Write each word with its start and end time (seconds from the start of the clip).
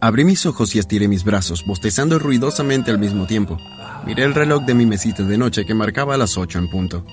Abrí 0.00 0.24
mis 0.24 0.46
ojos 0.46 0.76
y 0.76 0.78
estiré 0.78 1.08
mis 1.08 1.24
brazos, 1.24 1.64
bostezando 1.66 2.20
ruidosamente 2.20 2.92
al 2.92 3.00
mismo 3.00 3.26
tiempo. 3.26 3.58
Miré 4.06 4.22
el 4.22 4.34
reloj 4.34 4.64
de 4.64 4.74
mi 4.74 4.86
mesita 4.86 5.24
de 5.24 5.36
noche 5.36 5.66
que 5.66 5.74
marcaba 5.74 6.16
las 6.16 6.38
ocho 6.38 6.60
en 6.60 6.70
punto. 6.70 7.04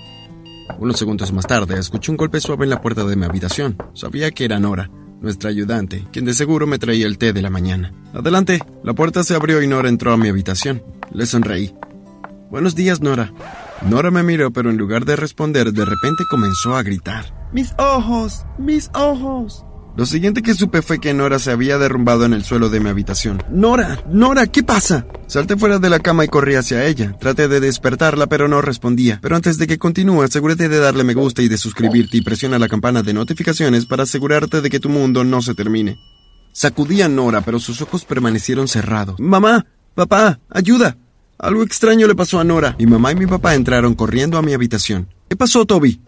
Unos 0.78 0.98
segundos 0.98 1.34
más 1.34 1.48
tarde, 1.48 1.79
escuché 1.79 2.12
un 2.12 2.18
golpe 2.18 2.40
suave 2.40 2.66
en 2.66 2.70
la 2.70 2.82
puerta 2.82 3.04
de 3.04 3.16
mi 3.16 3.26
habitación. 3.26 3.76
Sabía 3.96 4.29
que 4.29 4.46
era 4.46 4.60
Nora, 4.60 4.92
nuestra 5.20 5.50
ayudante, 5.50 6.06
quien 6.12 6.26
de 6.26 6.36
seguro 6.36 6.68
me 6.68 6.78
traía 6.78 7.08
el 7.08 7.18
té 7.18 7.34
de 7.34 7.42
la 7.42 7.50
mañana. 7.50 7.92
Adelante, 8.13 8.61
la 8.84 8.93
puerta 8.93 9.23
se 9.23 9.33
abrió 9.33 9.63
y 9.63 9.67
Nora 9.67 9.89
entró 9.89 10.13
a 10.13 10.17
mi 10.17 10.29
habitación. 10.29 10.83
Le 11.11 11.25
sonreí. 11.25 11.73
Buenos 12.52 12.75
días, 12.75 13.02
Nora. 13.02 13.33
Nora 13.81 14.11
me 14.11 14.21
miró, 14.21 14.52
pero 14.52 14.70
en 14.70 14.77
lugar 14.77 15.05
de 15.05 15.15
responder, 15.15 15.73
de 15.73 15.86
repente 15.86 16.23
comenzó 16.29 16.75
a 16.75 16.83
gritar. 16.83 17.49
Mis 17.52 17.73
ojos, 17.79 18.45
mis 18.59 18.91
ojos. 18.93 19.65
Lo 19.98 20.05
siguiente 20.05 20.41
que 20.41 20.54
supe 20.54 20.82
fue 20.82 21.00
que 21.00 21.14
Nora 21.14 21.39
se 21.39 21.52
había 21.52 21.77
derrumbado 21.77 22.25
en 22.25 22.34
el 22.34 22.44
suelo 22.44 22.70
de 22.70 22.82
mi 22.82 22.89
habitación. 22.89 23.41
Nora, 23.50 24.04
Nora, 24.12 24.45
¿qué 24.48 24.62
pasa? 24.62 25.08
Salté 25.27 25.55
fuera 25.55 25.80
de 25.80 25.90
la 25.90 25.99
cama 25.99 26.26
y 26.26 26.27
corrí 26.27 26.55
hacia 26.55 26.85
ella. 26.85 27.16
Traté 27.18 27.48
de 27.48 27.62
despertarla, 27.62 28.27
pero 28.27 28.49
no 28.49 28.62
respondía. 28.62 29.20
Pero 29.21 29.38
antes 29.38 29.58
de 29.58 29.68
que 29.68 29.77
continúe, 29.77 30.23
asegúrate 30.23 30.68
de 30.68 30.80
darle 30.80 31.05
me 31.05 31.13
gusta 31.13 31.41
y 31.41 31.48
de 31.48 31.58
suscribirte 31.58 32.18
y 32.18 32.21
presiona 32.21 32.59
la 32.59 32.68
campana 32.68 33.04
de 33.04 33.13
notificaciones 33.13 33.85
para 33.85 34.04
asegurarte 34.04 34.59
de 34.59 34.70
que 34.70 34.81
tu 34.81 34.90
mundo 34.90 35.23
no 35.23 35.41
se 35.41 35.55
termine. 35.55 35.98
Sacudí 36.52 37.02
a 37.02 37.07
Nora, 37.07 37.40
pero 37.40 37.59
sus 37.59 37.82
ojos 37.82 38.04
permanecieron 38.04 38.68
cerrados. 38.68 39.18
Mamá, 39.20 39.66
papá, 39.93 40.41
ayuda. 40.49 40.98
Algo 41.38 41.63
extraño 41.63 42.05
le 42.07 42.16
pasó 42.16 42.41
a 42.41 42.43
Nora. 42.43 42.76
Mi 42.77 42.85
mamá 42.85 43.13
y 43.13 43.16
mi 43.16 43.27
papá 43.27 43.55
entraron 43.55 43.96
corriendo 43.96 44.38
a 44.38 44.41
mi 44.41 44.54
habitación. 44.54 45.07
¿Qué 45.30 45.35
pasó, 45.35 45.66
Toby? 45.66 46.02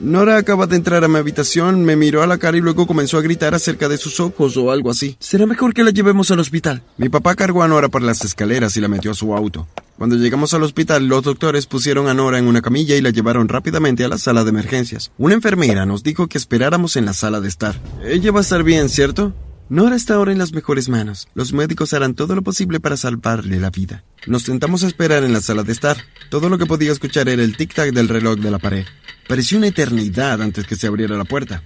Nora 0.00 0.38
acaba 0.38 0.66
de 0.66 0.76
entrar 0.76 1.04
a 1.04 1.08
mi 1.08 1.16
habitación, 1.16 1.84
me 1.84 1.94
miró 1.94 2.22
a 2.22 2.26
la 2.26 2.38
cara 2.38 2.56
y 2.56 2.62
luego 2.62 2.86
comenzó 2.86 3.18
a 3.18 3.20
gritar 3.20 3.54
acerca 3.54 3.86
de 3.86 3.98
sus 3.98 4.18
ojos 4.18 4.56
o 4.56 4.70
algo 4.70 4.90
así. 4.90 5.16
Será 5.18 5.44
mejor 5.44 5.74
que 5.74 5.84
la 5.84 5.90
llevemos 5.90 6.30
al 6.30 6.40
hospital. 6.40 6.82
Mi 6.96 7.10
papá 7.10 7.34
cargó 7.34 7.62
a 7.62 7.68
Nora 7.68 7.90
por 7.90 8.00
las 8.00 8.24
escaleras 8.24 8.74
y 8.78 8.80
la 8.80 8.88
metió 8.88 9.10
a 9.10 9.14
su 9.14 9.36
auto. 9.36 9.68
Cuando 9.98 10.16
llegamos 10.16 10.54
al 10.54 10.62
hospital, 10.62 11.06
los 11.06 11.22
doctores 11.22 11.66
pusieron 11.66 12.08
a 12.08 12.14
Nora 12.14 12.38
en 12.38 12.46
una 12.46 12.62
camilla 12.62 12.96
y 12.96 13.02
la 13.02 13.10
llevaron 13.10 13.48
rápidamente 13.48 14.02
a 14.02 14.08
la 14.08 14.16
sala 14.16 14.42
de 14.42 14.48
emergencias. 14.48 15.12
Una 15.18 15.34
enfermera 15.34 15.84
nos 15.84 16.02
dijo 16.02 16.28
que 16.28 16.38
esperáramos 16.38 16.96
en 16.96 17.04
la 17.04 17.12
sala 17.12 17.42
de 17.42 17.48
estar. 17.48 17.78
Ella 18.02 18.32
va 18.32 18.38
a 18.38 18.42
estar 18.42 18.62
bien, 18.62 18.88
¿cierto? 18.88 19.34
Nora 19.70 19.94
está 19.94 20.14
ahora 20.14 20.32
en 20.32 20.38
las 20.38 20.52
mejores 20.52 20.88
manos. 20.88 21.28
Los 21.32 21.52
médicos 21.52 21.92
harán 21.92 22.14
todo 22.14 22.34
lo 22.34 22.42
posible 22.42 22.80
para 22.80 22.96
salvarle 22.96 23.60
la 23.60 23.70
vida. 23.70 24.02
Nos 24.26 24.42
sentamos 24.42 24.82
a 24.82 24.88
esperar 24.88 25.22
en 25.22 25.32
la 25.32 25.40
sala 25.40 25.62
de 25.62 25.70
estar. 25.70 25.96
Todo 26.28 26.48
lo 26.48 26.58
que 26.58 26.66
podía 26.66 26.90
escuchar 26.90 27.28
era 27.28 27.44
el 27.44 27.56
tic-tac 27.56 27.92
del 27.92 28.08
reloj 28.08 28.36
de 28.40 28.50
la 28.50 28.58
pared. 28.58 28.84
Pareció 29.28 29.58
una 29.58 29.68
eternidad 29.68 30.42
antes 30.42 30.66
que 30.66 30.74
se 30.74 30.88
abriera 30.88 31.16
la 31.16 31.24
puerta. 31.24 31.62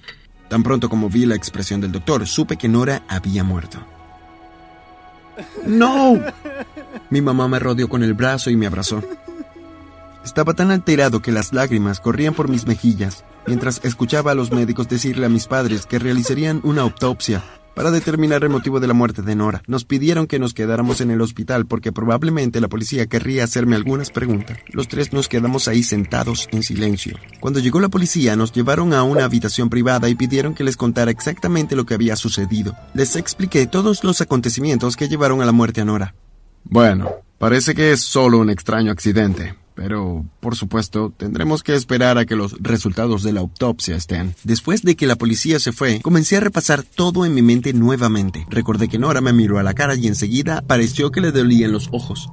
Tan 0.51 0.63
pronto 0.63 0.91
como 0.91 1.09
vi 1.09 1.25
la 1.25 1.35
expresión 1.35 1.81
del 1.81 1.93
doctor, 1.93 2.27
supe 2.27 2.59
que 2.59 2.69
Nora 2.69 3.05
había 3.09 3.43
muerto. 3.43 3.79
¡No! 5.65 6.21
Mi 7.09 7.23
mamá 7.23 7.49
me 7.49 7.59
rodeó 7.59 7.89
con 7.89 8.03
el 8.03 8.13
brazo 8.13 8.51
y 8.51 8.57
me 8.57 8.67
abrazó. 8.67 9.03
Estaba 10.23 10.53
tan 10.53 10.71
alterado 10.71 11.23
que 11.23 11.33
las 11.33 11.55
lágrimas 11.55 12.01
corrían 12.01 12.35
por 12.35 12.51
mis 12.51 12.67
mejillas 12.67 13.25
mientras 13.47 13.81
escuchaba 13.83 14.33
a 14.33 14.35
los 14.35 14.53
médicos 14.53 14.89
decirle 14.89 15.25
a 15.25 15.31
mis 15.31 15.47
padres 15.47 15.87
que 15.87 15.99
realizarían 15.99 16.61
una 16.65 16.83
autopsia 16.83 17.43
para 17.75 17.91
determinar 17.91 18.45
el 18.45 18.51
motivo 18.51 18.81
de 18.81 18.87
la 18.87 18.95
muerte 18.95 19.23
de 19.23 19.35
Nora. 19.35 19.63
Nos 19.67 19.85
pidieron 19.85 20.27
que 20.27 20.39
nos 20.39 20.55
quedáramos 20.55 21.01
en 21.01 21.11
el 21.11 21.21
hospital 21.21 21.67
porque 21.67 21.93
probablemente 21.93 22.61
la 22.61 22.69
policía 22.69 23.07
querría 23.07 23.45
hacerme 23.45 23.77
algunas 23.77 24.11
preguntas. 24.11 24.59
Los 24.69 24.89
tres 24.89 25.13
nos 25.13 25.29
quedamos 25.29 25.69
ahí 25.69 25.83
sentados 25.83 26.49
en 26.53 26.63
silencio. 26.63 27.17
Cuando 27.41 27.61
llegó 27.61 27.81
la 27.81 27.89
policía 27.89 28.37
nos 28.37 28.53
llevaron 28.53 28.95
a 28.95 29.03
una 29.03 29.25
habitación 29.25 29.71
privada 29.71 30.09
y 30.09 30.15
pidieron 30.15 30.55
que 30.55 30.65
les 30.65 30.77
contara 30.77 31.11
exactamente 31.11 31.77
lo 31.77 31.85
que 31.85 31.95
había 31.95 32.17
sucedido. 32.17 32.77
Les 32.95 33.17
expliqué 33.17 33.67
todos 33.67 34.05
los 34.05 34.21
acontecimientos 34.21 34.97
que 34.97 35.09
llevaron 35.09 35.43
a 35.43 35.47
la 35.47 35.53
muerte 35.53 35.81
a 35.81 35.85
Nora. 35.85 36.15
Bueno, 36.65 37.11
parece 37.39 37.75
que 37.75 37.93
es 37.93 38.01
solo 38.01 38.39
un 38.39 38.51
extraño 38.51 38.91
accidente, 38.91 39.55
pero, 39.75 40.25
por 40.41 40.57
supuesto, 40.57 41.13
tendremos 41.17 41.63
que 41.63 41.75
esperar 41.75 42.19
a 42.19 42.25
que 42.25 42.37
los 42.37 42.57
resultados 42.61 43.23
de 43.23 43.33
la 43.33 43.41
autopsia 43.41 43.97
estén. 43.97 44.35
Después 44.45 44.83
de 44.83 44.97
que 44.97 45.07
la 45.07 45.17
policía 45.17 45.59
se 45.59 45.73
fue, 45.73 46.01
comencé 46.01 46.37
a 46.37 46.41
repasar 46.41 46.83
todo 46.83 47.25
en 47.27 47.35
mi 47.35 47.43
mente 47.43 47.73
nuevamente. 47.73 48.47
Recordé 48.49 48.89
que 48.89 48.99
Nora 48.99 49.21
me 49.21 49.33
miró 49.33 49.59
a 49.59 49.63
la 49.63 49.75
cara 49.75 49.95
y 49.95 50.07
enseguida 50.07 50.63
pareció 50.63 51.11
que 51.11 51.21
le 51.21 51.33
dolían 51.33 51.73
los 51.73 51.89
ojos. 51.93 52.29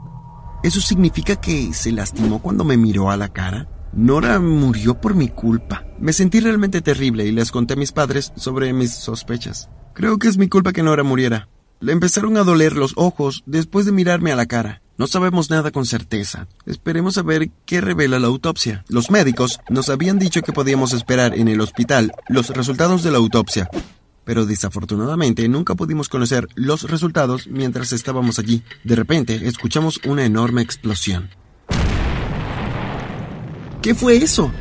¿Eso 0.63 0.79
significa 0.79 1.38
que 1.38 1.74
se 1.74 1.91
lastimó 1.91 2.40
cuando 2.41 2.63
me 2.63 2.78
miró 2.78 3.09
a 3.09 3.18
la 3.18 3.29
cara? 3.29 3.68
Nora 3.94 4.40
murió 4.40 5.02
por 5.02 5.16
mi 5.16 5.28
culpa. 5.28 5.85
Me 6.00 6.13
sentí 6.13 6.40
realmente 6.40 6.81
terrible 6.81 7.25
y 7.25 7.31
les 7.31 7.52
conté 7.52 7.73
a 7.73 7.78
mis 7.78 7.91
padres 7.91 8.31
sobre 8.35 8.72
mis 8.72 8.94
sospechas. 8.94 9.69
Creo 9.94 10.18
que 10.18 10.28
es 10.28 10.38
mi 10.38 10.47
culpa 10.47 10.72
que 10.72 10.84
Nora 10.84 11.03
muriera. 11.03 11.50
Le 11.79 11.91
empezaron 11.91 12.38
a 12.38 12.44
doler 12.44 12.78
los 12.78 12.94
ojos 12.96 13.44
después 13.47 13.85
de 13.85 13.91
mirarme 13.91 14.31
a 14.31 14.35
la 14.35 14.46
cara. 14.46 14.81
No 15.01 15.07
sabemos 15.07 15.50
nada 15.50 15.72
con 15.72 15.88
certeza. 15.88 16.45
Esperemos 16.67 17.17
a 17.17 17.23
ver 17.23 17.50
qué 17.66 17.81
revela 17.81 18.19
la 18.19 18.28
autopsia. 18.28 18.85
Los 18.88 19.09
médicos 19.09 19.59
nos 19.67 19.89
habían 19.89 20.19
dicho 20.19 20.44
que 20.44 20.53
podíamos 20.53 20.94
esperar 20.94 21.35
en 21.35 21.47
el 21.47 21.59
hospital 21.59 22.12
los 22.29 22.50
resultados 22.50 23.01
de 23.01 23.09
la 23.09 23.17
autopsia. 23.17 23.67
Pero 24.25 24.45
desafortunadamente 24.45 25.50
nunca 25.50 25.73
pudimos 25.73 26.07
conocer 26.07 26.47
los 26.53 26.84
resultados 26.84 27.47
mientras 27.47 27.94
estábamos 27.94 28.38
allí. 28.38 28.61
De 28.84 28.95
repente 28.95 29.47
escuchamos 29.47 30.00
una 30.06 30.23
enorme 30.23 30.61
explosión. 30.61 31.31
¿Qué 33.81 33.95
fue 33.95 34.17
eso? 34.17 34.51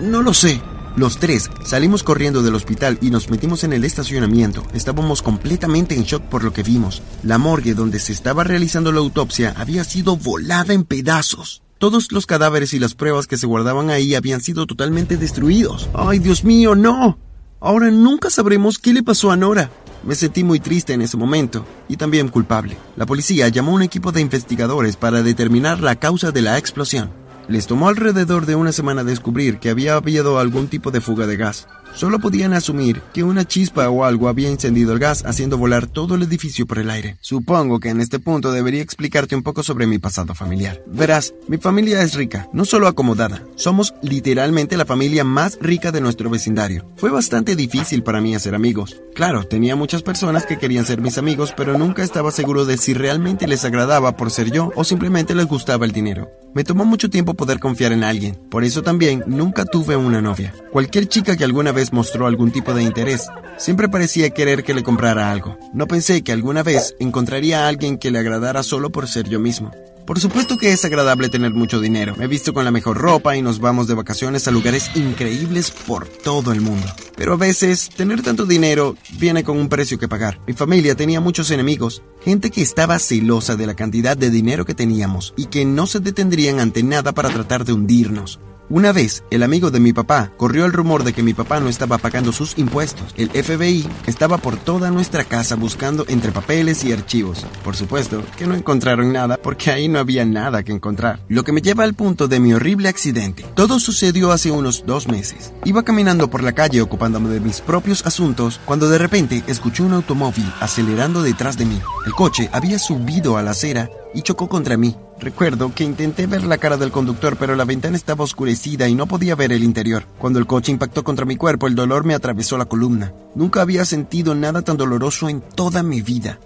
No 0.00 0.22
lo 0.22 0.32
sé. 0.32 0.58
Los 0.96 1.18
tres 1.18 1.50
salimos 1.62 2.02
corriendo 2.02 2.42
del 2.42 2.54
hospital 2.54 2.98
y 3.02 3.10
nos 3.10 3.28
metimos 3.28 3.64
en 3.64 3.74
el 3.74 3.84
estacionamiento. 3.84 4.62
Estábamos 4.72 5.20
completamente 5.20 5.94
en 5.94 6.04
shock 6.04 6.22
por 6.22 6.42
lo 6.42 6.54
que 6.54 6.62
vimos. 6.62 7.02
La 7.22 7.36
morgue 7.36 7.74
donde 7.74 7.98
se 7.98 8.14
estaba 8.14 8.44
realizando 8.44 8.92
la 8.92 9.00
autopsia 9.00 9.52
había 9.58 9.84
sido 9.84 10.16
volada 10.16 10.72
en 10.72 10.84
pedazos. 10.84 11.62
Todos 11.76 12.12
los 12.12 12.24
cadáveres 12.24 12.72
y 12.72 12.78
las 12.78 12.94
pruebas 12.94 13.26
que 13.26 13.36
se 13.36 13.46
guardaban 13.46 13.90
ahí 13.90 14.14
habían 14.14 14.40
sido 14.40 14.66
totalmente 14.66 15.18
destruidos. 15.18 15.90
¡Ay, 15.92 16.18
Dios 16.18 16.44
mío, 16.44 16.74
no! 16.74 17.18
Ahora 17.60 17.90
nunca 17.90 18.30
sabremos 18.30 18.78
qué 18.78 18.94
le 18.94 19.02
pasó 19.02 19.30
a 19.30 19.36
Nora. 19.36 19.70
Me 20.02 20.14
sentí 20.14 20.44
muy 20.44 20.60
triste 20.60 20.94
en 20.94 21.02
ese 21.02 21.18
momento 21.18 21.66
y 21.90 21.98
también 21.98 22.28
culpable. 22.28 22.78
La 22.96 23.04
policía 23.04 23.48
llamó 23.48 23.72
a 23.72 23.74
un 23.74 23.82
equipo 23.82 24.12
de 24.12 24.22
investigadores 24.22 24.96
para 24.96 25.22
determinar 25.22 25.82
la 25.82 25.96
causa 25.96 26.32
de 26.32 26.40
la 26.40 26.56
explosión. 26.56 27.25
Les 27.48 27.68
tomó 27.68 27.88
alrededor 27.88 28.44
de 28.44 28.56
una 28.56 28.72
semana 28.72 29.04
descubrir 29.04 29.58
que 29.58 29.70
había 29.70 29.94
habido 29.94 30.40
algún 30.40 30.66
tipo 30.66 30.90
de 30.90 31.00
fuga 31.00 31.26
de 31.26 31.36
gas. 31.36 31.68
Solo 31.94 32.18
podían 32.18 32.52
asumir 32.52 33.00
que 33.12 33.22
una 33.22 33.46
chispa 33.46 33.88
o 33.88 34.04
algo 34.04 34.28
había 34.28 34.48
encendido 34.48 34.92
el 34.92 34.98
gas 34.98 35.24
haciendo 35.26 35.56
volar 35.58 35.86
todo 35.86 36.14
el 36.14 36.22
edificio 36.22 36.66
por 36.66 36.78
el 36.78 36.90
aire. 36.90 37.16
Supongo 37.20 37.80
que 37.80 37.88
en 37.88 38.00
este 38.00 38.18
punto 38.18 38.52
debería 38.52 38.82
explicarte 38.82 39.34
un 39.34 39.42
poco 39.42 39.62
sobre 39.62 39.86
mi 39.86 39.98
pasado 39.98 40.34
familiar. 40.34 40.82
Verás, 40.86 41.34
mi 41.48 41.58
familia 41.58 42.02
es 42.02 42.14
rica, 42.14 42.48
no 42.52 42.64
solo 42.64 42.86
acomodada. 42.86 43.42
Somos 43.54 43.94
literalmente 44.02 44.76
la 44.76 44.84
familia 44.84 45.24
más 45.24 45.58
rica 45.60 45.92
de 45.92 46.00
nuestro 46.00 46.30
vecindario. 46.30 46.90
Fue 46.96 47.10
bastante 47.10 47.56
difícil 47.56 48.02
para 48.02 48.20
mí 48.20 48.34
hacer 48.34 48.54
amigos. 48.54 49.00
Claro, 49.14 49.44
tenía 49.44 49.76
muchas 49.76 50.02
personas 50.02 50.44
que 50.44 50.58
querían 50.58 50.84
ser 50.84 51.00
mis 51.00 51.18
amigos, 51.18 51.54
pero 51.56 51.78
nunca 51.78 52.02
estaba 52.02 52.30
seguro 52.30 52.66
de 52.66 52.76
si 52.76 52.92
realmente 52.92 53.46
les 53.46 53.64
agradaba 53.64 54.16
por 54.16 54.30
ser 54.30 54.50
yo 54.50 54.72
o 54.76 54.84
simplemente 54.84 55.34
les 55.34 55.46
gustaba 55.46 55.86
el 55.86 55.92
dinero. 55.92 56.30
Me 56.54 56.64
tomó 56.64 56.86
mucho 56.86 57.10
tiempo 57.10 57.34
poder 57.34 57.58
confiar 57.58 57.92
en 57.92 58.02
alguien, 58.02 58.38
por 58.50 58.64
eso 58.64 58.82
también 58.82 59.22
nunca 59.26 59.66
tuve 59.66 59.94
una 59.96 60.22
novia. 60.22 60.54
Cualquier 60.72 61.06
chica 61.06 61.36
que 61.36 61.44
alguna 61.44 61.70
vez 61.70 61.85
mostró 61.92 62.26
algún 62.26 62.50
tipo 62.50 62.74
de 62.74 62.82
interés, 62.82 63.28
siempre 63.56 63.88
parecía 63.88 64.30
querer 64.30 64.64
que 64.64 64.74
le 64.74 64.82
comprara 64.82 65.30
algo. 65.30 65.58
No 65.72 65.86
pensé 65.86 66.22
que 66.22 66.32
alguna 66.32 66.62
vez 66.62 66.94
encontraría 66.98 67.64
a 67.64 67.68
alguien 67.68 67.98
que 67.98 68.10
le 68.10 68.18
agradara 68.18 68.62
solo 68.62 68.90
por 68.90 69.08
ser 69.08 69.28
yo 69.28 69.40
mismo. 69.40 69.70
Por 70.06 70.20
supuesto 70.20 70.56
que 70.56 70.72
es 70.72 70.84
agradable 70.84 71.28
tener 71.28 71.52
mucho 71.52 71.80
dinero. 71.80 72.14
Me 72.16 72.26
he 72.26 72.28
visto 72.28 72.54
con 72.54 72.64
la 72.64 72.70
mejor 72.70 72.96
ropa 72.96 73.36
y 73.36 73.42
nos 73.42 73.58
vamos 73.58 73.88
de 73.88 73.94
vacaciones 73.94 74.46
a 74.46 74.52
lugares 74.52 74.92
increíbles 74.94 75.72
por 75.72 76.06
todo 76.06 76.52
el 76.52 76.60
mundo. 76.60 76.86
Pero 77.16 77.32
a 77.32 77.36
veces, 77.36 77.88
tener 77.88 78.22
tanto 78.22 78.46
dinero 78.46 78.94
viene 79.18 79.42
con 79.42 79.58
un 79.58 79.68
precio 79.68 79.98
que 79.98 80.06
pagar. 80.06 80.38
Mi 80.46 80.52
familia 80.52 80.94
tenía 80.94 81.20
muchos 81.20 81.50
enemigos, 81.50 82.02
gente 82.24 82.52
que 82.52 82.62
estaba 82.62 83.00
celosa 83.00 83.56
de 83.56 83.66
la 83.66 83.74
cantidad 83.74 84.16
de 84.16 84.30
dinero 84.30 84.64
que 84.64 84.74
teníamos 84.74 85.34
y 85.36 85.46
que 85.46 85.64
no 85.64 85.88
se 85.88 85.98
detendrían 85.98 86.60
ante 86.60 86.84
nada 86.84 87.10
para 87.10 87.30
tratar 87.30 87.64
de 87.64 87.72
hundirnos. 87.72 88.38
Una 88.68 88.90
vez, 88.90 89.22
el 89.30 89.44
amigo 89.44 89.70
de 89.70 89.78
mi 89.78 89.92
papá 89.92 90.32
corrió 90.36 90.64
el 90.64 90.72
rumor 90.72 91.04
de 91.04 91.12
que 91.12 91.22
mi 91.22 91.34
papá 91.34 91.60
no 91.60 91.68
estaba 91.68 91.98
pagando 91.98 92.32
sus 92.32 92.58
impuestos. 92.58 93.14
El 93.16 93.30
FBI 93.30 93.86
estaba 94.06 94.38
por 94.38 94.56
toda 94.56 94.90
nuestra 94.90 95.22
casa 95.22 95.54
buscando 95.54 96.04
entre 96.08 96.32
papeles 96.32 96.82
y 96.82 96.92
archivos. 96.92 97.46
Por 97.62 97.76
supuesto 97.76 98.24
que 98.36 98.44
no 98.44 98.56
encontraron 98.56 99.12
nada 99.12 99.36
porque 99.36 99.70
ahí 99.70 99.86
no 99.86 100.00
había 100.00 100.24
nada 100.24 100.64
que 100.64 100.72
encontrar. 100.72 101.20
Lo 101.28 101.44
que 101.44 101.52
me 101.52 101.62
lleva 101.62 101.84
al 101.84 101.94
punto 101.94 102.26
de 102.26 102.40
mi 102.40 102.54
horrible 102.54 102.88
accidente. 102.88 103.46
Todo 103.54 103.78
sucedió 103.78 104.32
hace 104.32 104.50
unos 104.50 104.84
dos 104.84 105.06
meses. 105.06 105.52
Iba 105.64 105.84
caminando 105.84 106.28
por 106.28 106.42
la 106.42 106.52
calle 106.52 106.82
ocupándome 106.82 107.28
de 107.28 107.38
mis 107.38 107.60
propios 107.60 108.04
asuntos 108.04 108.60
cuando 108.64 108.88
de 108.88 108.98
repente 108.98 109.44
escuché 109.46 109.84
un 109.84 109.92
automóvil 109.92 110.52
acelerando 110.58 111.22
detrás 111.22 111.56
de 111.56 111.66
mí. 111.66 111.80
El 112.04 112.14
coche 112.14 112.50
había 112.52 112.80
subido 112.80 113.36
a 113.36 113.44
la 113.44 113.52
acera 113.52 113.88
y 114.16 114.22
chocó 114.22 114.48
contra 114.48 114.78
mí. 114.78 114.96
Recuerdo 115.20 115.74
que 115.74 115.84
intenté 115.84 116.26
ver 116.26 116.42
la 116.44 116.56
cara 116.56 116.78
del 116.78 116.90
conductor, 116.90 117.36
pero 117.36 117.54
la 117.54 117.66
ventana 117.66 117.98
estaba 117.98 118.24
oscurecida 118.24 118.88
y 118.88 118.94
no 118.94 119.06
podía 119.06 119.34
ver 119.34 119.52
el 119.52 119.62
interior. 119.62 120.06
Cuando 120.18 120.38
el 120.38 120.46
coche 120.46 120.72
impactó 120.72 121.04
contra 121.04 121.26
mi 121.26 121.36
cuerpo, 121.36 121.66
el 121.66 121.74
dolor 121.74 122.04
me 122.04 122.14
atravesó 122.14 122.56
la 122.56 122.64
columna. 122.64 123.12
Nunca 123.34 123.60
había 123.60 123.84
sentido 123.84 124.34
nada 124.34 124.62
tan 124.62 124.78
doloroso 124.78 125.28
en 125.28 125.42
toda 125.42 125.82
mi 125.82 126.00
vida. 126.00 126.40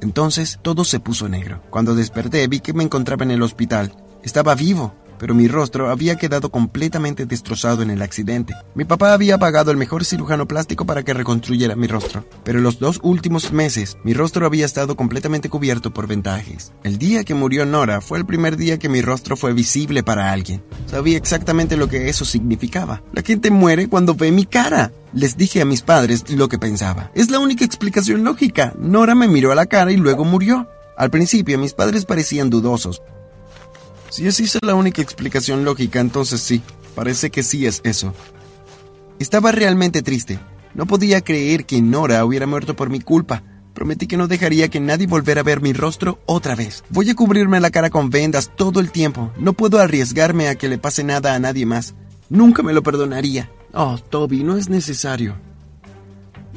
Entonces 0.00 0.58
todo 0.60 0.82
se 0.82 0.98
puso 0.98 1.28
negro. 1.28 1.62
Cuando 1.70 1.94
desperté 1.94 2.48
vi 2.48 2.58
que 2.58 2.72
me 2.72 2.82
encontraba 2.82 3.24
en 3.24 3.30
el 3.30 3.42
hospital. 3.42 3.94
Estaba 4.24 4.56
vivo, 4.56 4.92
pero 5.18 5.34
mi 5.34 5.48
rostro 5.48 5.90
había 5.90 6.16
quedado 6.16 6.50
completamente 6.50 7.26
destrozado 7.26 7.82
en 7.82 7.90
el 7.90 8.02
accidente. 8.02 8.54
Mi 8.74 8.84
papá 8.84 9.12
había 9.12 9.38
pagado 9.38 9.70
el 9.70 9.76
mejor 9.76 10.04
cirujano 10.04 10.46
plástico 10.46 10.86
para 10.86 11.02
que 11.02 11.14
reconstruyera 11.14 11.76
mi 11.76 11.86
rostro, 11.86 12.24
pero 12.44 12.60
los 12.60 12.78
dos 12.78 13.00
últimos 13.02 13.52
meses 13.52 13.96
mi 14.04 14.14
rostro 14.14 14.46
había 14.46 14.66
estado 14.66 14.96
completamente 14.96 15.48
cubierto 15.48 15.92
por 15.92 16.06
ventajes. 16.06 16.72
El 16.82 16.98
día 16.98 17.24
que 17.24 17.34
murió 17.34 17.66
Nora 17.66 18.00
fue 18.00 18.18
el 18.18 18.26
primer 18.26 18.56
día 18.56 18.78
que 18.78 18.88
mi 18.88 19.02
rostro 19.02 19.36
fue 19.36 19.52
visible 19.52 20.02
para 20.02 20.32
alguien. 20.32 20.62
Sabía 20.86 21.16
exactamente 21.16 21.76
lo 21.76 21.88
que 21.88 22.08
eso 22.08 22.24
significaba. 22.24 23.02
La 23.12 23.22
gente 23.22 23.50
muere 23.50 23.88
cuando 23.88 24.14
ve 24.14 24.30
mi 24.32 24.46
cara. 24.46 24.92
Les 25.12 25.36
dije 25.36 25.62
a 25.62 25.64
mis 25.64 25.82
padres 25.82 26.28
lo 26.30 26.48
que 26.48 26.58
pensaba. 26.58 27.10
Es 27.14 27.30
la 27.30 27.38
única 27.38 27.64
explicación 27.64 28.24
lógica. 28.24 28.74
Nora 28.78 29.14
me 29.14 29.28
miró 29.28 29.52
a 29.52 29.54
la 29.54 29.66
cara 29.66 29.92
y 29.92 29.96
luego 29.96 30.24
murió. 30.24 30.68
Al 30.96 31.10
principio 31.10 31.58
mis 31.58 31.74
padres 31.74 32.06
parecían 32.06 32.48
dudosos, 32.48 33.02
si 34.22 34.44
esa 34.44 34.58
es 34.58 34.64
la 34.64 34.74
única 34.74 35.02
explicación 35.02 35.64
lógica, 35.64 36.00
entonces 36.00 36.40
sí, 36.40 36.62
parece 36.94 37.30
que 37.30 37.42
sí 37.42 37.66
es 37.66 37.80
eso. 37.84 38.14
Estaba 39.18 39.52
realmente 39.52 40.02
triste. 40.02 40.38
No 40.74 40.86
podía 40.86 41.20
creer 41.22 41.64
que 41.64 41.80
Nora 41.80 42.24
hubiera 42.24 42.46
muerto 42.46 42.76
por 42.76 42.90
mi 42.90 43.00
culpa. 43.00 43.42
Prometí 43.74 44.06
que 44.06 44.16
no 44.16 44.26
dejaría 44.26 44.68
que 44.68 44.80
nadie 44.80 45.06
volviera 45.06 45.40
a 45.40 45.44
ver 45.44 45.60
mi 45.60 45.72
rostro 45.72 46.18
otra 46.26 46.54
vez. 46.54 46.84
Voy 46.90 47.10
a 47.10 47.14
cubrirme 47.14 47.60
la 47.60 47.70
cara 47.70 47.90
con 47.90 48.10
vendas 48.10 48.50
todo 48.56 48.80
el 48.80 48.90
tiempo. 48.90 49.32
No 49.38 49.52
puedo 49.52 49.78
arriesgarme 49.78 50.48
a 50.48 50.54
que 50.54 50.68
le 50.68 50.78
pase 50.78 51.04
nada 51.04 51.34
a 51.34 51.38
nadie 51.38 51.66
más. 51.66 51.94
Nunca 52.28 52.62
me 52.62 52.72
lo 52.72 52.82
perdonaría. 52.82 53.50
Oh, 53.72 53.98
Toby, 53.98 54.42
no 54.44 54.56
es 54.56 54.68
necesario. 54.68 55.36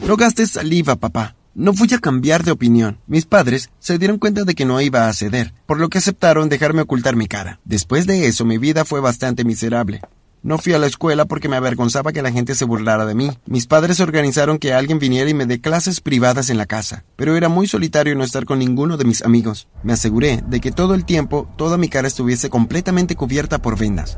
No 0.06 0.16
gastes 0.16 0.52
saliva, 0.52 0.96
papá. 0.96 1.36
No 1.60 1.74
fui 1.74 1.90
a 1.94 2.00
cambiar 2.00 2.46
de 2.46 2.52
opinión. 2.52 3.00
Mis 3.06 3.26
padres 3.26 3.70
se 3.80 3.98
dieron 3.98 4.18
cuenta 4.18 4.46
de 4.46 4.56
que 4.56 4.64
no 4.64 4.80
iba 4.80 5.10
a 5.10 5.14
ceder, 5.14 5.54
por 5.66 5.78
lo 5.78 5.90
que 5.90 5.98
aceptaron 5.98 6.48
dejarme 6.48 6.84
ocultar 6.84 7.18
mi 7.18 7.28
cara. 7.28 7.60
Después 7.66 8.08
de 8.08 8.28
eso, 8.28 8.46
mi 8.46 8.58
vida 8.58 8.86
fue 8.86 9.02
bastante 9.02 9.44
miserable. 9.44 10.00
No 10.42 10.58
fui 10.58 10.72
a 10.72 10.80
la 10.80 10.88
escuela 10.88 11.26
porque 11.26 11.50
me 11.50 11.58
avergonzaba 11.58 12.14
que 12.14 12.22
la 12.22 12.32
gente 12.32 12.56
se 12.56 12.64
burlara 12.64 13.06
de 13.06 13.14
mí. 13.14 13.32
Mis 13.46 13.68
padres 13.68 14.00
organizaron 14.00 14.58
que 14.58 14.72
alguien 14.72 15.00
viniera 15.00 15.30
y 15.30 15.34
me 15.34 15.48
dé 15.48 15.60
clases 15.60 16.00
privadas 16.00 16.50
en 16.50 16.58
la 16.58 16.66
casa, 16.66 17.04
pero 17.18 17.36
era 17.36 17.50
muy 17.50 17.68
solitario 17.68 18.16
no 18.16 18.24
estar 18.24 18.46
con 18.46 18.60
ninguno 18.60 18.96
de 18.96 19.04
mis 19.04 19.22
amigos. 19.26 19.68
Me 19.84 19.92
aseguré 19.92 20.42
de 20.48 20.62
que 20.62 20.72
todo 20.72 20.96
el 20.96 21.04
tiempo 21.04 21.54
toda 21.58 21.78
mi 21.78 21.90
cara 21.90 22.08
estuviese 22.08 22.50
completamente 22.50 23.18
cubierta 23.18 23.62
por 23.62 23.78
vendas. 23.78 24.18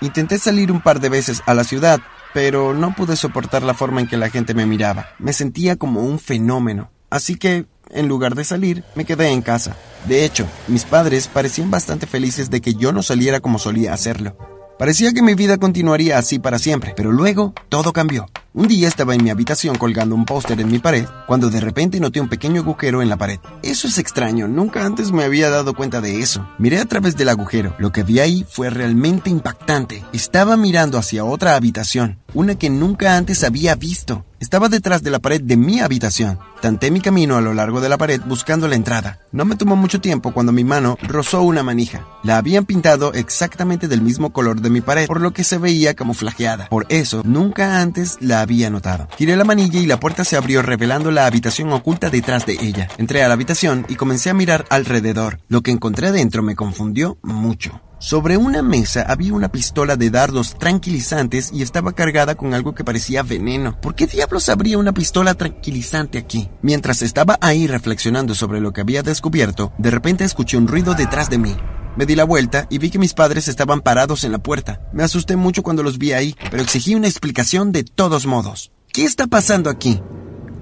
Intenté 0.00 0.40
salir 0.40 0.72
un 0.72 0.82
par 0.82 0.98
de 0.98 1.08
veces 1.08 1.40
a 1.46 1.54
la 1.54 1.62
ciudad, 1.62 2.00
pero 2.34 2.74
no 2.74 2.94
pude 2.94 3.16
soportar 3.16 3.62
la 3.62 3.72
forma 3.72 4.00
en 4.02 4.08
que 4.08 4.18
la 4.18 4.28
gente 4.28 4.52
me 4.52 4.66
miraba. 4.66 5.08
Me 5.18 5.32
sentía 5.32 5.76
como 5.76 6.02
un 6.02 6.18
fenómeno. 6.18 6.90
Así 7.08 7.36
que, 7.36 7.66
en 7.90 8.08
lugar 8.08 8.34
de 8.34 8.44
salir, 8.44 8.84
me 8.96 9.04
quedé 9.04 9.28
en 9.28 9.40
casa. 9.40 9.76
De 10.08 10.24
hecho, 10.24 10.46
mis 10.66 10.84
padres 10.84 11.28
parecían 11.28 11.70
bastante 11.70 12.06
felices 12.06 12.50
de 12.50 12.60
que 12.60 12.74
yo 12.74 12.92
no 12.92 13.02
saliera 13.02 13.40
como 13.40 13.58
solía 13.58 13.94
hacerlo. 13.94 14.36
Parecía 14.78 15.12
que 15.12 15.22
mi 15.22 15.34
vida 15.34 15.56
continuaría 15.58 16.18
así 16.18 16.40
para 16.40 16.58
siempre, 16.58 16.94
pero 16.96 17.12
luego 17.12 17.54
todo 17.68 17.92
cambió. 17.92 18.26
Un 18.52 18.66
día 18.66 18.88
estaba 18.88 19.14
en 19.14 19.22
mi 19.22 19.30
habitación 19.30 19.76
colgando 19.76 20.16
un 20.16 20.24
póster 20.24 20.60
en 20.60 20.70
mi 20.70 20.80
pared, 20.80 21.06
cuando 21.28 21.48
de 21.48 21.60
repente 21.60 22.00
noté 22.00 22.20
un 22.20 22.28
pequeño 22.28 22.62
agujero 22.62 23.00
en 23.00 23.08
la 23.08 23.16
pared. 23.16 23.38
Eso 23.62 23.86
es 23.86 23.98
extraño, 23.98 24.48
nunca 24.48 24.84
antes 24.84 25.12
me 25.12 25.22
había 25.22 25.48
dado 25.48 25.74
cuenta 25.74 26.00
de 26.00 26.20
eso. 26.20 26.48
Miré 26.58 26.80
a 26.80 26.86
través 26.86 27.16
del 27.16 27.28
agujero. 27.28 27.76
Lo 27.78 27.92
que 27.92 28.02
vi 28.02 28.18
ahí 28.18 28.44
fue 28.50 28.68
realmente 28.68 29.30
impactante. 29.30 30.04
Estaba 30.12 30.56
mirando 30.56 30.98
hacia 30.98 31.24
otra 31.24 31.54
habitación, 31.54 32.18
una 32.34 32.56
que 32.56 32.68
nunca 32.68 33.16
antes 33.16 33.44
había 33.44 33.74
visto. 33.74 34.24
Estaba 34.40 34.68
detrás 34.68 35.02
de 35.02 35.10
la 35.10 35.20
pared 35.20 35.40
de 35.40 35.56
mi 35.56 35.80
habitación. 35.80 36.38
Tanté 36.60 36.90
mi 36.90 37.00
camino 37.00 37.36
a 37.36 37.40
lo 37.40 37.54
largo 37.54 37.80
de 37.80 37.88
la 37.88 37.96
pared 37.96 38.20
buscando 38.26 38.68
la 38.68 38.74
entrada. 38.74 39.18
No 39.32 39.44
me 39.44 39.56
tomó 39.56 39.76
mucho 39.76 40.00
tiempo 40.00 40.32
cuando 40.32 40.52
mi 40.52 40.64
mano 40.64 40.98
rozó 41.02 41.42
una 41.42 41.62
manija. 41.62 42.06
La 42.22 42.36
habían 42.36 42.66
pintado 42.66 43.14
exactamente 43.14 43.88
del 43.88 44.02
mismo 44.02 44.32
color 44.32 44.60
de 44.60 44.70
mi 44.70 44.80
pared, 44.80 45.06
por 45.06 45.20
lo 45.20 45.32
que 45.32 45.44
se 45.44 45.58
veía 45.58 45.94
camuflajeada. 45.94 46.68
Por 46.68 46.86
eso, 46.90 47.22
nunca 47.24 47.80
antes 47.80 48.18
la 48.20 48.40
había 48.40 48.68
notado. 48.68 49.08
Giré 49.16 49.36
la 49.36 49.44
manilla 49.44 49.80
y 49.80 49.86
la 49.86 50.00
puerta 50.00 50.24
se 50.24 50.36
abrió 50.36 50.60
revelando 50.60 51.10
la 51.10 51.26
habitación 51.26 51.72
oculta 51.72 52.10
detrás 52.10 52.44
de 52.44 52.58
ella. 52.60 52.88
Entré 52.98 53.22
a 53.22 53.28
la 53.28 53.34
habitación 53.34 53.86
y 53.88 53.94
comencé 53.94 54.30
a 54.30 54.34
mirar 54.34 54.66
alrededor. 54.68 55.40
Lo 55.48 55.62
que 55.62 55.70
encontré 55.70 56.12
dentro 56.12 56.42
me 56.42 56.56
confundió 56.56 57.18
mucho. 57.22 57.80
Sobre 58.04 58.36
una 58.36 58.60
mesa 58.60 59.06
había 59.08 59.32
una 59.32 59.50
pistola 59.50 59.96
de 59.96 60.10
dardos 60.10 60.58
tranquilizantes 60.58 61.50
y 61.54 61.62
estaba 61.62 61.94
cargada 61.94 62.34
con 62.34 62.52
algo 62.52 62.74
que 62.74 62.84
parecía 62.84 63.22
veneno. 63.22 63.80
¿Por 63.80 63.94
qué 63.94 64.06
diablos 64.06 64.50
habría 64.50 64.76
una 64.76 64.92
pistola 64.92 65.32
tranquilizante 65.32 66.18
aquí? 66.18 66.50
Mientras 66.60 67.00
estaba 67.00 67.38
ahí 67.40 67.66
reflexionando 67.66 68.34
sobre 68.34 68.60
lo 68.60 68.74
que 68.74 68.82
había 68.82 69.02
descubierto, 69.02 69.72
de 69.78 69.90
repente 69.90 70.22
escuché 70.22 70.58
un 70.58 70.68
ruido 70.68 70.92
detrás 70.92 71.30
de 71.30 71.38
mí. 71.38 71.56
Me 71.96 72.04
di 72.04 72.14
la 72.14 72.24
vuelta 72.24 72.66
y 72.68 72.76
vi 72.76 72.90
que 72.90 72.98
mis 72.98 73.14
padres 73.14 73.48
estaban 73.48 73.80
parados 73.80 74.24
en 74.24 74.32
la 74.32 74.38
puerta. 74.38 74.82
Me 74.92 75.02
asusté 75.02 75.36
mucho 75.36 75.62
cuando 75.62 75.82
los 75.82 75.96
vi 75.96 76.12
ahí, 76.12 76.36
pero 76.50 76.62
exigí 76.62 76.94
una 76.94 77.08
explicación 77.08 77.72
de 77.72 77.84
todos 77.84 78.26
modos. 78.26 78.70
¿Qué 78.92 79.04
está 79.04 79.28
pasando 79.28 79.70
aquí? 79.70 80.02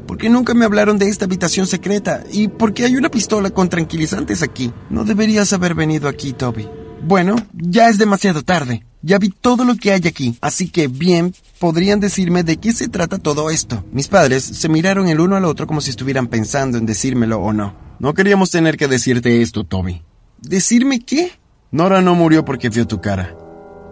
¿Por 0.07 0.17
qué 0.17 0.31
nunca 0.31 0.55
me 0.55 0.65
hablaron 0.65 0.97
de 0.97 1.09
esta 1.09 1.25
habitación 1.25 1.67
secreta? 1.67 2.23
¿Y 2.31 2.47
por 2.47 2.73
qué 2.73 2.85
hay 2.85 2.95
una 2.95 3.09
pistola 3.09 3.51
con 3.51 3.69
tranquilizantes 3.69 4.45
aquí? 4.45 4.73
No 4.91 5.03
deberías 5.03 5.53
haber 5.53 5.75
venido 5.75 6.09
aquí, 6.09 6.35
Toby. 6.35 6.69
Bueno, 7.05 7.35
ya 7.53 7.89
es 7.89 7.99
demasiado 7.99 8.43
tarde. 8.43 8.85
Ya 9.03 9.19
vi 9.19 9.31
todo 9.31 9.65
lo 9.65 9.75
que 9.75 9.93
hay 9.93 10.07
aquí, 10.07 10.39
así 10.41 10.71
que 10.71 10.87
bien, 10.87 11.35
podrían 11.59 11.99
decirme 11.99 12.45
de 12.45 12.59
qué 12.59 12.73
se 12.73 12.89
trata 12.89 13.19
todo 13.19 13.51
esto. 13.51 13.85
Mis 13.91 14.07
padres 14.07 14.45
se 14.45 14.69
miraron 14.69 15.09
el 15.09 15.19
uno 15.19 15.35
al 15.35 15.45
otro 15.45 15.67
como 15.67 15.81
si 15.81 15.91
estuvieran 15.91 16.29
pensando 16.29 16.79
en 16.79 16.87
decírmelo 16.87 17.41
o 17.41 17.53
no. 17.53 17.75
No 17.99 18.15
queríamos 18.15 18.53
tener 18.53 18.77
que 18.77 18.87
decirte 18.87 19.43
esto, 19.43 19.65
Toby. 19.65 20.03
¿Decirme 20.41 21.01
qué? 21.01 21.33
Nora 21.73 22.01
no 22.01 22.15
murió 22.15 22.45
porque 22.45 22.69
vio 22.69 22.87
tu 22.87 23.01
cara. 23.01 23.37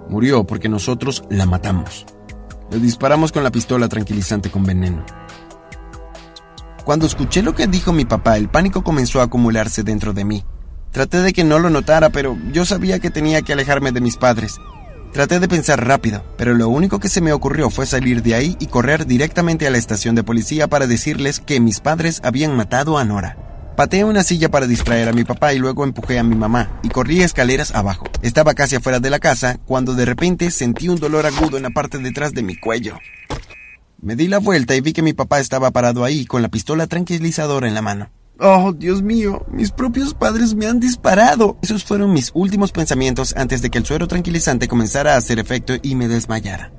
Murió 0.09 0.45
porque 0.45 0.69
nosotros 0.69 1.25
la 1.29 1.47
matamos. 1.47 2.07
Le 2.71 2.79
disparamos 2.79 3.33
con 3.33 3.43
la 3.43 3.51
pistola 3.51 3.89
tranquilizante 3.89 4.51
con 4.51 4.63
veneno. 4.63 5.05
Cuando 6.85 7.07
escuché 7.07 7.43
lo 7.43 7.55
que 7.57 7.67
dijo 7.67 7.93
mi 7.93 8.05
papá, 8.05 8.37
el 8.37 8.49
pánico 8.49 8.85
comenzó 8.85 9.21
a 9.21 9.25
acumularse 9.25 9.83
dentro 9.83 10.13
de 10.13 10.25
mí. 10.25 10.45
Traté 10.93 11.23
de 11.23 11.33
que 11.33 11.45
no 11.45 11.59
lo 11.59 11.71
notara, 11.71 12.11
pero 12.11 12.37
yo 12.53 12.65
sabía 12.65 12.99
que 12.99 13.11
tenía 13.11 13.43
que 13.43 13.53
alejarme 13.53 13.93
de 13.93 14.01
mis 14.01 14.17
padres. 14.17 14.57
Traté 15.13 15.39
de 15.39 15.49
pensar 15.49 15.87
rápido, 15.87 16.25
pero 16.37 16.55
lo 16.55 16.69
único 16.69 16.99
que 16.99 17.09
se 17.09 17.21
me 17.21 17.33
ocurrió 17.33 17.71
fue 17.71 17.87
salir 17.87 18.23
de 18.23 18.35
ahí 18.35 18.57
y 18.61 18.67
correr 18.67 19.07
directamente 19.07 19.67
a 19.67 19.71
la 19.71 19.79
estación 19.79 20.15
de 20.15 20.25
policía 20.25 20.69
para 20.69 20.87
decirles 20.87 21.41
que 21.41 21.61
mis 21.61 21.81
padres 21.81 22.21
habían 22.25 22.57
matado 22.57 22.99
a 22.99 23.05
Nora. 23.05 23.37
Pateé 23.77 24.05
una 24.05 24.23
silla 24.23 24.51
para 24.51 24.67
distraer 24.67 25.09
a 25.09 25.13
mi 25.13 25.25
papá 25.25 25.55
y 25.55 25.59
luego 25.59 25.85
empujé 25.85 26.19
a 26.19 26.23
mi 26.23 26.35
mamá 26.35 26.81
y 26.83 26.89
corrí 26.89 27.23
escaleras 27.23 27.75
abajo. 27.75 28.07
Estaba 28.23 28.55
casi 28.55 28.77
afuera 28.77 29.01
de 29.01 29.11
la 29.11 29.21
casa 29.21 29.59
cuando 29.65 29.95
de 29.95 30.05
repente 30.05 30.51
sentí 30.51 30.89
un 30.89 31.01
dolor 31.01 31.25
agudo 31.25 31.57
en 31.57 31.63
la 31.63 31.71
parte 31.71 31.99
detrás 31.99 32.33
de 32.33 32.43
mi 32.43 32.57
cuello. 32.57 32.99
Me 34.03 34.17
di 34.17 34.29
la 34.29 34.39
vuelta 34.39 34.75
y 34.75 34.81
vi 34.81 34.93
que 34.93 35.03
mi 35.03 35.13
papá 35.13 35.41
estaba 35.41 35.71
parado 35.71 36.05
ahí 36.05 36.27
con 36.27 36.43
la 36.43 36.49
pistola 36.49 36.87
tranquilizadora 36.89 37.69
en 37.69 37.75
la 37.75 37.83
mano. 37.83 38.11
Oh, 38.43 38.73
Dios 38.73 39.03
mío, 39.03 39.45
mis 39.53 39.71
propios 39.71 40.15
padres 40.15 40.55
me 40.55 40.67
han 40.67 40.81
disparado. 40.81 41.59
Esos 41.61 41.85
fueron 41.85 42.15
mis 42.15 42.31
últimos 42.33 42.73
pensamientos 42.73 43.35
antes 43.37 43.61
de 43.61 43.69
que 43.69 43.77
el 43.77 43.85
suero 43.85 44.09
tranquilizante 44.09 44.67
comenzara 44.67 45.13
a 45.13 45.19
hacer 45.19 45.39
efecto 45.39 45.75
y 45.83 45.95
me 45.95 46.09
desmayara. 46.09 46.73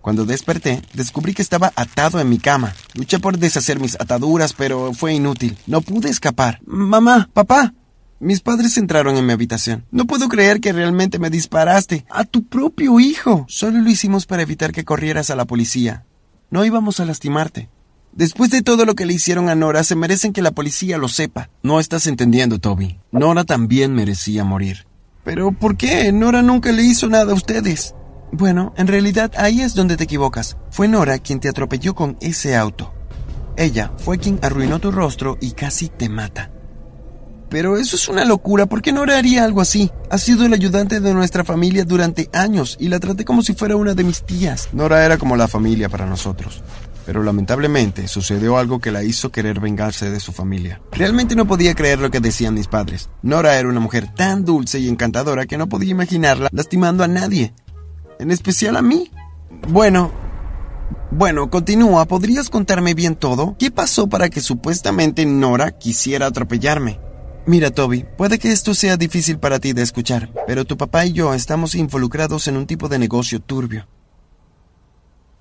Cuando 0.00 0.24
desperté, 0.24 0.80
descubrí 0.94 1.34
que 1.34 1.42
estaba 1.42 1.72
atado 1.74 2.20
en 2.20 2.28
mi 2.28 2.38
cama. 2.38 2.74
Luché 2.94 3.18
por 3.18 3.38
deshacer 3.38 3.80
mis 3.80 3.96
ataduras, 4.00 4.52
pero 4.52 4.92
fue 4.92 5.14
inútil. 5.14 5.58
No 5.66 5.80
pude 5.80 6.10
escapar. 6.10 6.60
Mamá, 6.64 7.28
papá. 7.32 7.74
Mis 8.20 8.40
padres 8.40 8.76
entraron 8.76 9.16
en 9.16 9.26
mi 9.26 9.32
habitación. 9.32 9.84
No 9.90 10.04
puedo 10.04 10.28
creer 10.28 10.60
que 10.60 10.72
realmente 10.72 11.18
me 11.18 11.28
disparaste. 11.28 12.06
A 12.08 12.22
tu 12.22 12.46
propio 12.46 13.00
hijo. 13.00 13.46
Solo 13.48 13.80
lo 13.80 13.90
hicimos 13.90 14.26
para 14.26 14.42
evitar 14.42 14.70
que 14.70 14.84
corrieras 14.84 15.30
a 15.30 15.36
la 15.36 15.44
policía. 15.44 16.04
No 16.50 16.64
íbamos 16.64 17.00
a 17.00 17.04
lastimarte. 17.04 17.68
Después 18.12 18.50
de 18.50 18.60
todo 18.60 18.84
lo 18.84 18.94
que 18.94 19.06
le 19.06 19.14
hicieron 19.14 19.48
a 19.48 19.54
Nora, 19.54 19.84
se 19.84 19.96
merecen 19.96 20.34
que 20.34 20.42
la 20.42 20.50
policía 20.50 20.98
lo 20.98 21.08
sepa. 21.08 21.48
No 21.62 21.80
estás 21.80 22.06
entendiendo, 22.06 22.58
Toby. 22.58 23.00
Nora 23.10 23.44
también 23.44 23.94
merecía 23.94 24.44
morir. 24.44 24.86
Pero 25.24 25.52
¿por 25.52 25.78
qué? 25.78 26.12
Nora 26.12 26.42
nunca 26.42 26.72
le 26.72 26.82
hizo 26.82 27.08
nada 27.08 27.32
a 27.32 27.34
ustedes. 27.34 27.94
Bueno, 28.30 28.74
en 28.76 28.86
realidad 28.86 29.32
ahí 29.36 29.62
es 29.62 29.74
donde 29.74 29.96
te 29.96 30.04
equivocas. 30.04 30.58
Fue 30.70 30.88
Nora 30.88 31.18
quien 31.20 31.40
te 31.40 31.48
atropelló 31.48 31.94
con 31.94 32.18
ese 32.20 32.54
auto. 32.54 32.92
Ella 33.56 33.92
fue 33.96 34.18
quien 34.18 34.38
arruinó 34.42 34.78
tu 34.78 34.90
rostro 34.90 35.38
y 35.40 35.52
casi 35.52 35.88
te 35.88 36.08
mata. 36.08 36.50
Pero 37.48 37.76
eso 37.76 37.96
es 37.96 38.08
una 38.08 38.24
locura, 38.24 38.64
¿por 38.64 38.80
qué 38.80 38.92
Nora 38.92 39.18
haría 39.18 39.44
algo 39.44 39.60
así? 39.60 39.90
Ha 40.10 40.16
sido 40.16 40.46
el 40.46 40.54
ayudante 40.54 41.00
de 41.00 41.12
nuestra 41.12 41.44
familia 41.44 41.84
durante 41.84 42.30
años 42.32 42.76
y 42.80 42.88
la 42.88 42.98
traté 42.98 43.26
como 43.26 43.42
si 43.42 43.52
fuera 43.52 43.76
una 43.76 43.94
de 43.94 44.04
mis 44.04 44.22
tías. 44.22 44.70
Nora 44.72 45.04
era 45.04 45.18
como 45.18 45.36
la 45.36 45.48
familia 45.48 45.90
para 45.90 46.06
nosotros. 46.06 46.62
Pero 47.06 47.22
lamentablemente 47.22 48.08
sucedió 48.08 48.58
algo 48.58 48.78
que 48.78 48.92
la 48.92 49.02
hizo 49.02 49.32
querer 49.32 49.60
vengarse 49.60 50.10
de 50.10 50.20
su 50.20 50.32
familia. 50.32 50.80
Realmente 50.92 51.34
no 51.34 51.46
podía 51.46 51.74
creer 51.74 51.98
lo 51.98 52.10
que 52.10 52.20
decían 52.20 52.54
mis 52.54 52.68
padres. 52.68 53.10
Nora 53.22 53.58
era 53.58 53.68
una 53.68 53.80
mujer 53.80 54.08
tan 54.14 54.44
dulce 54.44 54.78
y 54.78 54.88
encantadora 54.88 55.46
que 55.46 55.58
no 55.58 55.68
podía 55.68 55.90
imaginarla 55.90 56.48
lastimando 56.52 57.02
a 57.04 57.08
nadie 57.08 57.54
en 58.18 58.30
especial 58.30 58.76
a 58.76 58.82
mí. 58.82 59.10
Bueno, 59.68 60.10
Bueno, 61.10 61.50
continúa. 61.50 62.06
¿Podrías 62.06 62.48
contarme 62.48 62.94
bien 62.94 63.16
todo? 63.16 63.54
¿Qué 63.58 63.70
pasó 63.70 64.08
para 64.08 64.30
que 64.30 64.40
supuestamente 64.40 65.26
Nora 65.26 65.72
quisiera 65.72 66.26
atropellarme? 66.26 67.00
Mira, 67.44 67.70
Toby, 67.70 68.06
puede 68.16 68.38
que 68.38 68.50
esto 68.50 68.72
sea 68.72 68.96
difícil 68.96 69.38
para 69.38 69.58
ti 69.58 69.72
de 69.74 69.82
escuchar, 69.82 70.32
pero 70.46 70.64
tu 70.64 70.78
papá 70.78 71.04
y 71.04 71.12
yo 71.12 71.34
estamos 71.34 71.74
involucrados 71.74 72.48
en 72.48 72.56
un 72.56 72.66
tipo 72.66 72.88
de 72.88 72.98
negocio 72.98 73.40
turbio. 73.40 73.86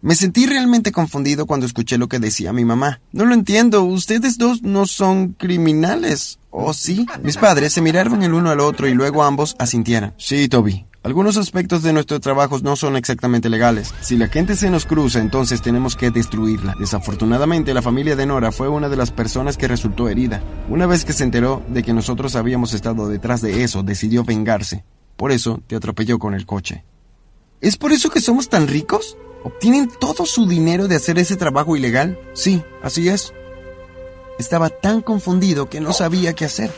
Me 0.04 0.16
sentí 0.16 0.48
realmente 0.48 0.92
confundido 0.92 1.46
cuando 1.46 1.68
escuché 1.68 2.00
lo 2.00 2.08
que 2.08 2.18
decía 2.18 2.54
mi 2.54 2.66
mamá. 2.66 3.02
No 3.12 3.26
lo 3.26 3.36
entiendo, 3.36 3.84
ustedes 3.84 4.40
dos 4.40 4.64
no 4.64 4.88
son 4.88 5.34
criminales, 5.34 6.40
¿o 6.50 6.74
sí? 6.74 7.06
Mis 7.22 7.38
padres 7.38 7.74
se 7.74 7.82
miraron 7.82 8.24
el 8.24 8.34
uno 8.34 8.50
al 8.50 8.62
otro 8.62 8.88
y 8.88 8.96
luego 8.96 9.24
ambos 9.24 9.56
asintieron. 9.60 10.16
Sí, 10.18 10.48
Toby. 10.48 10.88
Algunos 11.04 11.38
aspectos 11.38 11.84
de 11.84 11.94
nuestros 11.94 12.20
trabajos 12.20 12.64
no 12.64 12.76
son 12.76 12.96
exactamente 12.96 13.50
legales. 13.50 13.94
Si 14.02 14.18
la 14.18 14.28
gente 14.28 14.56
se 14.56 14.72
nos 14.72 14.88
cruza, 14.88 15.20
entonces 15.20 15.62
tenemos 15.62 15.96
que 15.96 16.10
destruirla. 16.10 16.76
Desafortunadamente, 16.80 17.74
la 17.74 17.84
familia 17.84 18.16
de 18.16 18.26
Nora 18.26 18.52
fue 18.52 18.70
una 18.70 18.90
de 18.90 18.98
las 18.98 19.12
personas 19.12 19.56
que 19.56 19.68
resultó 19.68 20.10
herida. 20.10 20.42
Una 20.68 20.88
vez 20.88 21.06
que 21.06 21.14
se 21.14 21.24
enteró 21.24 21.64
de 21.70 21.84
que 21.84 21.94
nosotros 21.94 22.36
habíamos 22.36 22.74
estado 22.74 23.08
detrás 23.08 23.42
de 23.42 23.64
eso, 23.64 23.84
decidió 23.84 24.24
vengarse. 24.24 24.84
Por 25.16 25.32
eso 25.32 25.62
te 25.68 25.76
atropelló 25.76 26.18
con 26.18 26.34
el 26.34 26.48
coche. 26.48 26.86
¿Es 27.62 27.78
por 27.78 27.92
eso 27.92 28.10
que 28.10 28.20
somos 28.20 28.50
tan 28.50 28.68
ricos? 28.68 29.16
¿Obtienen 29.44 29.90
todo 30.00 30.26
su 30.26 30.48
dinero 30.48 30.88
de 30.88 30.96
hacer 30.96 31.18
ese 31.18 31.36
trabajo 31.36 31.76
ilegal? 31.76 32.20
Sí, 32.34 32.64
así 32.84 33.10
es. 33.10 33.34
Estaba 34.38 34.70
tan 34.70 35.02
confundido 35.02 35.70
que 35.70 35.82
no 35.82 35.94
sabía 35.94 36.34
qué 36.34 36.46
hacer. 36.46 36.72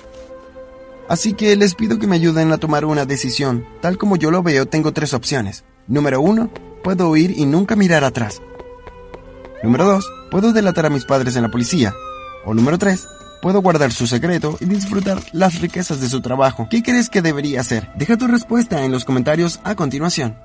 Así 1.10 1.34
que 1.34 1.56
les 1.56 1.76
pido 1.76 2.00
que 2.00 2.08
me 2.08 2.16
ayuden 2.16 2.52
a 2.52 2.58
tomar 2.58 2.86
una 2.86 3.06
decisión. 3.06 3.66
Tal 3.82 3.98
como 3.98 4.16
yo 4.16 4.32
lo 4.32 4.44
veo, 4.44 4.66
tengo 4.66 4.94
tres 4.94 5.14
opciones. 5.14 5.66
Número 5.88 6.22
uno, 6.22 6.50
puedo 6.84 7.10
huir 7.10 7.38
y 7.38 7.46
nunca 7.46 7.76
mirar 7.76 8.06
atrás. 8.06 8.42
Número 9.62 9.86
dos, 9.86 10.10
puedo 10.32 10.54
delatar 10.54 10.86
a 10.86 10.90
mis 10.90 11.06
padres 11.06 11.36
en 11.36 11.44
la 11.44 11.52
policía. 11.52 11.94
O 12.46 12.54
número 12.54 12.78
tres, 12.78 13.08
puedo 13.42 13.62
guardar 13.62 13.92
su 13.92 14.08
secreto 14.08 14.58
y 14.62 14.66
disfrutar 14.66 15.22
las 15.34 15.60
riquezas 15.60 16.00
de 16.00 16.08
su 16.08 16.22
trabajo. 16.22 16.68
¿Qué 16.70 16.82
crees 16.82 17.10
que 17.10 17.22
debería 17.22 17.60
hacer? 17.60 17.90
Deja 17.96 18.18
tu 18.18 18.28
respuesta 18.28 18.86
en 18.86 18.92
los 18.92 19.04
comentarios 19.04 19.60
a 19.66 19.76
continuación. 19.76 20.38